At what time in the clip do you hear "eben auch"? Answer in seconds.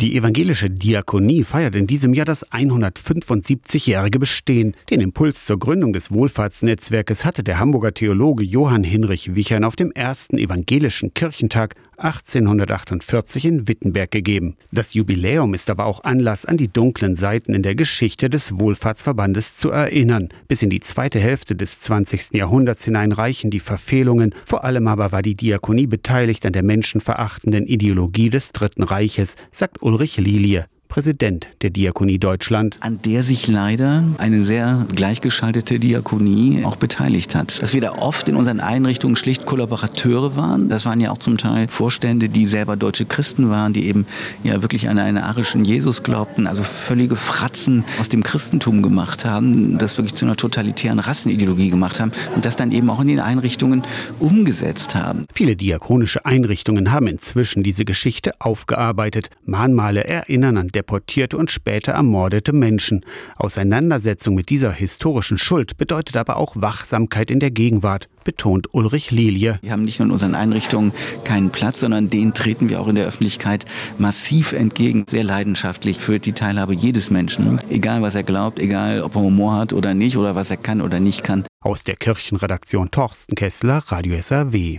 52.72-53.00